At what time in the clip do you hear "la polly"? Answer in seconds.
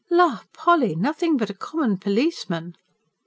0.09-0.95